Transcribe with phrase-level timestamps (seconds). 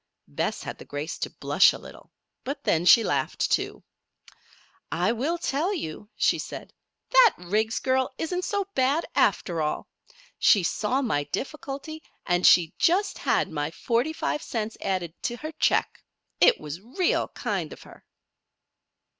[0.27, 2.11] Bess had the grace to blush a little.
[2.43, 3.83] But then she laughed, too.
[4.91, 6.73] "I will tell you," she said.
[7.11, 9.87] "That Riggs girl isn't so bad, after all.
[10.39, 15.51] She saw my difficulty and she just had my forty five cents added to her
[15.51, 16.03] check.
[16.39, 18.03] It was real kind of her."